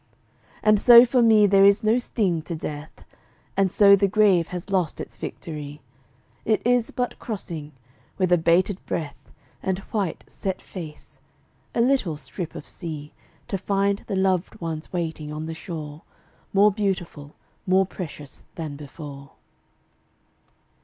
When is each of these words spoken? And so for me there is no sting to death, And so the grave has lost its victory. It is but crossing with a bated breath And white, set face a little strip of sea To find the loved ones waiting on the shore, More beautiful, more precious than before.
And 0.63 0.79
so 0.79 1.05
for 1.05 1.21
me 1.21 1.45
there 1.45 1.63
is 1.63 1.83
no 1.83 1.99
sting 1.99 2.41
to 2.49 2.55
death, 2.55 3.05
And 3.55 3.71
so 3.71 3.95
the 3.95 4.07
grave 4.07 4.47
has 4.47 4.71
lost 4.71 4.99
its 4.99 5.15
victory. 5.15 5.79
It 6.43 6.63
is 6.65 6.89
but 6.89 7.19
crossing 7.19 7.73
with 8.17 8.31
a 8.31 8.37
bated 8.39 8.83
breath 8.87 9.29
And 9.61 9.77
white, 9.93 10.23
set 10.27 10.59
face 10.59 11.19
a 11.75 11.81
little 11.81 12.17
strip 12.17 12.55
of 12.55 12.67
sea 12.67 13.13
To 13.47 13.59
find 13.59 14.03
the 14.07 14.15
loved 14.15 14.59
ones 14.59 14.91
waiting 14.91 15.31
on 15.31 15.45
the 15.45 15.53
shore, 15.53 16.01
More 16.51 16.71
beautiful, 16.71 17.35
more 17.67 17.85
precious 17.85 18.41
than 18.55 18.77
before. 18.77 19.33